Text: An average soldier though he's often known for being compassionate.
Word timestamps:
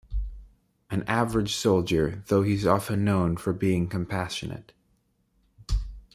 An 0.89 1.03
average 1.03 1.53
soldier 1.53 2.23
though 2.25 2.41
he's 2.41 2.65
often 2.65 3.05
known 3.05 3.37
for 3.37 3.53
being 3.53 3.87
compassionate. 3.87 4.71